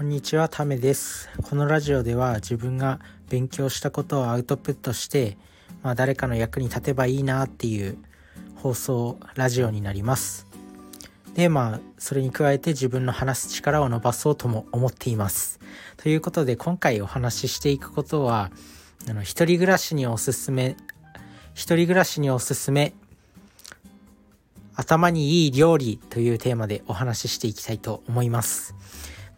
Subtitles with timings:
[0.00, 1.28] こんにちは、ためです。
[1.42, 5.36] このラジオでは自分が勉強したことをアウトプットして、
[5.82, 7.98] まあ、誰かの役に立てばいいなっていう
[8.54, 10.46] 放送、ラジオになります。
[11.34, 15.60] で、まあ、それに加えて自分の話す力を伸ばそうとも思っています。
[15.98, 18.50] ということで、今回お話ししていくことは、
[19.06, 20.78] あの、一人暮らしにおすすめ、
[21.52, 22.94] 一人暮らしにおすすめ、
[24.76, 28.74] 頭にいい料理というテーマでお話ししていきたいと思います。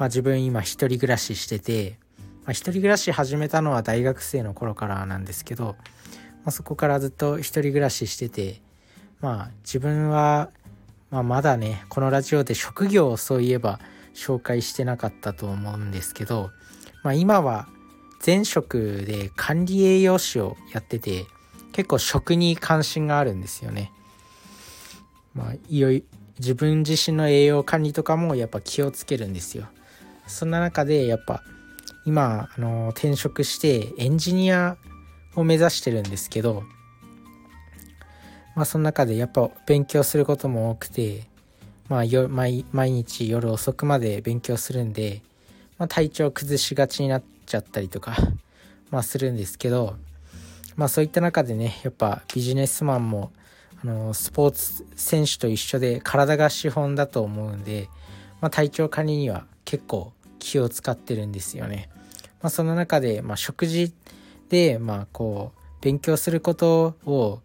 [0.00, 5.74] まあ自分今一人暮らししてて、まあ、一人暮らし始めたのは大学生の頃からなんですけど、ま
[6.46, 8.62] あ、そこからずっと一人暮らししてて、
[9.20, 10.48] まあ自分は、
[11.10, 13.78] まあ、まだね、このラジオで職業をそういえば
[14.14, 16.50] 紹介してなかったと思うんですけど、
[17.02, 17.68] まあ今は
[18.26, 21.26] 前職で管理栄養士をやってて、
[21.72, 23.92] 結構食に関心があるんですよね。
[25.34, 26.04] まあ、いよい
[26.38, 29.68] 自分自身の栄養管理とかもやっぱ気をつけるんですよ。
[30.30, 31.42] そんな中でやっぱ
[32.06, 34.76] 今あの転職してエンジニア
[35.34, 36.62] を目指してるんですけど
[38.54, 41.24] まあその中でやっぱ勉強することも多くて
[41.88, 45.22] まあよ毎毎日夜遅くまで勉強するんで、
[45.78, 48.16] まあ、体調崩しがちになっちゃったりとか
[48.90, 49.96] まあするんですけど
[50.76, 53.32] まあそういった中でねやっぱビジネスマンも
[53.82, 57.88] あのスポーツ選手と一緒で体が資本だと思うんで、
[58.40, 61.88] まあ、体調管理には結構気を使ってるんですよね。
[62.42, 63.92] まあ、その中で、まあ、食事
[64.48, 67.40] で、まあ、こう勉強することを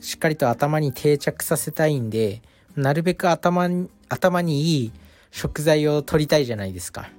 [0.00, 2.42] しっかりと頭に定着させたいんで
[2.76, 4.92] なるべく頭に頭にいい
[5.30, 7.10] 食材を取りたいじゃないですか。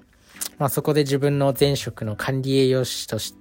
[0.58, 3.36] まあ、そこで自分の前職の管理栄養士とし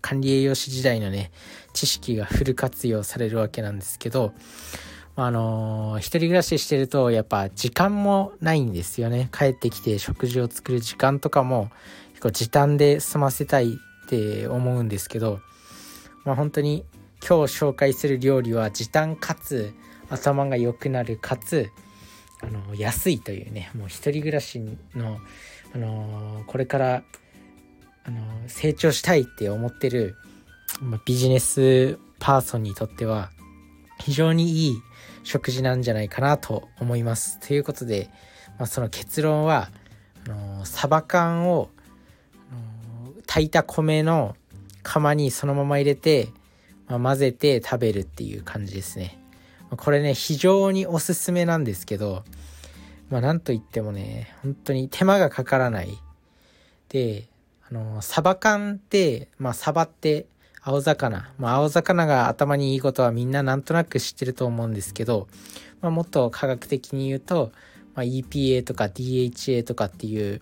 [0.00, 1.30] 管理栄養士時代のね
[1.72, 4.32] 知識がフル活用されるわけなんですけど
[5.16, 9.28] あのー、一人暮らししてるとやっぱ時間もないんですよね。
[9.32, 11.70] 帰ってきて食事を作る時間とかも
[12.10, 15.40] 結構時短で済ませたいって思うんですけど
[16.24, 16.84] まあ本当に
[17.26, 19.72] 今日紹介する料理は時短かつ
[20.10, 21.70] 頭が良くなるかつ
[22.42, 24.60] あの安いというねもう一人暮らし
[24.94, 25.18] の、
[25.74, 27.02] あのー、これから
[28.04, 30.16] あの成長したいって思ってる
[30.80, 33.30] まあビジネスパーソンにとっては
[34.04, 34.82] 非常にいい
[35.22, 37.40] 食事なんじゃないかなと思います。
[37.40, 38.10] ということで、
[38.58, 39.70] まあ、その結論は
[40.26, 41.70] あのサバ缶を
[42.50, 44.36] あの炊いた米の
[44.82, 46.28] 釜にそのまま入れて、
[46.86, 49.18] まあ、混ぜて食べるっていう感じですね。
[49.74, 52.24] これね非常におすすめなんですけど、
[53.08, 55.88] まあ、なんといってもね本当に手間がかからない。
[56.90, 57.26] で
[57.70, 60.26] あの、サバ缶って、まあ、サバって
[60.66, 61.30] 青魚。
[61.38, 65.28] まあ、青魚が頭にいいことはみんななんとなく知ってると思うんですけど、
[65.82, 67.52] まあ、もっと科学的に言うと、
[67.94, 70.40] まあ、EPA とか DHA とかっていう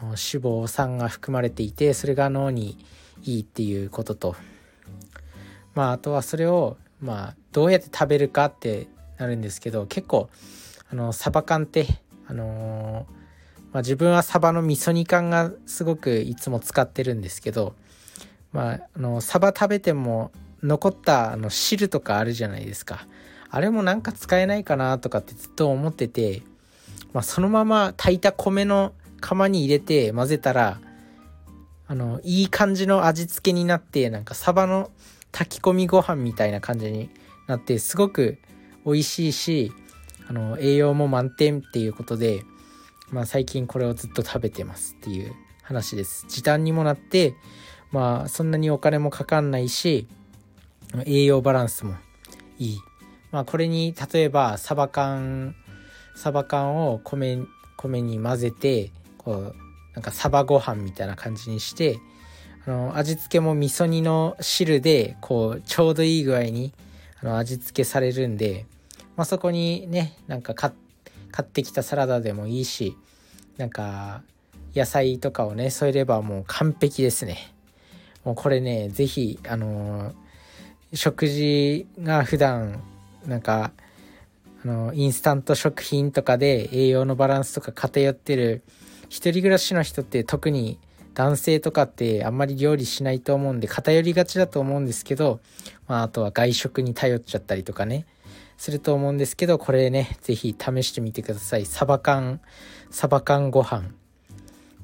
[0.00, 2.78] あの脂肪酸が含まれていて、それが脳に
[3.24, 4.36] いいっていうことと、
[5.74, 8.88] まあ、あとはそれを、まあ、どうやって食べるかって
[9.18, 10.30] なるんですけど、結構、
[10.90, 11.86] あの、サバ缶って、
[12.26, 13.22] あのー
[13.72, 17.74] まあ、自分はサバの味噌煮缶がすごくいつも使ってるんですけど、
[18.52, 20.30] まあ、あのサバ食べても
[20.62, 23.06] 残ったあの汁とかあるじゃないですか
[23.50, 26.42] あれもなんか使えないかなとかってずっと思ってて、
[27.12, 30.80] まあ、そのまま炊いた米の釜に入れて混ぜたら
[31.86, 34.90] あのいい感じの味付けになってなんかサバの
[35.30, 37.10] 炊き込みご飯みたいな感じに
[37.46, 38.38] なってすごく
[38.86, 39.72] 美味しいし
[40.28, 42.44] あの栄養も満点っていうことで
[43.10, 46.26] まあ最近これをずっと食べてますっていう話です。
[46.28, 47.34] 時短にもなって、
[47.92, 50.06] まあそんなにお金もかかんないし、
[51.06, 51.94] 栄養バランスも
[52.58, 52.78] いい。
[53.30, 55.54] まあこれに例えばサバ缶、
[56.16, 57.38] サバ缶を米、
[57.76, 59.56] 米に混ぜて、こう、
[59.94, 61.98] なんかサバご飯みたいな感じにして、
[62.66, 66.72] あの味付けも味噌煮の汁で、こう、ちょうどいい具合に
[67.22, 68.66] あの味付けされるんで、
[69.16, 70.82] まあそこにね、なんか買って、
[71.32, 72.96] 買ってきたサラダでもいいし
[73.56, 74.22] なんか
[74.76, 77.52] 野菜とかをね添えればもう完璧ですね
[78.24, 82.82] もうこれね是非あのー、食事が普段
[83.26, 83.72] なんか
[84.64, 88.62] あのインスタント食品とかで栄養のバランスとか偏ってる
[89.08, 90.78] 一人暮らしの人って特に
[91.14, 95.40] 男性とかってあんまり料理しないと思うんで偏りがちだと思うんですけど、
[95.88, 98.06] まあ、あとは外食に頼っちゃったりとかね
[98.62, 101.66] すると思うんですけど、これね、ぜひ試してみてください。
[101.66, 102.40] サバ缶、
[102.90, 103.90] サバ缶ご飯。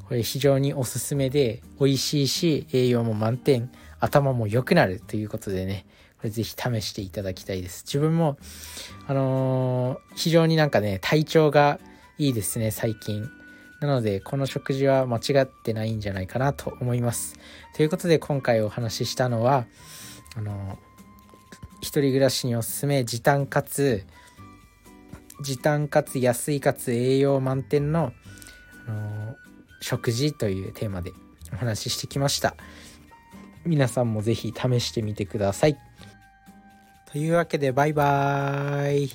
[0.08, 3.70] これ非常におすすめで、美味しいし、栄養も満点、
[4.00, 5.84] 頭も良くなるということでね、
[6.16, 7.84] これぜひ試していただきたいです。
[7.86, 8.38] 自分も、
[9.06, 11.78] あのー、非常になんかね、体調が
[12.16, 13.28] いいですね、最近。
[13.80, 17.36] なのでこの食事は間違ってないんじゃないかなと思います
[17.76, 19.66] ということで今回お話ししたのは
[20.34, 20.78] あの
[21.80, 24.04] 一人暮らしにおすすめ時短かつ
[25.40, 28.12] 時短かつ安いかつ栄養満点の、
[28.88, 29.36] あの
[29.80, 31.12] 食事というテーマで
[31.52, 32.54] お話ししてきました。
[33.64, 35.78] 皆さんも是非試してみてください。
[37.10, 39.10] というわけでバイバーイ。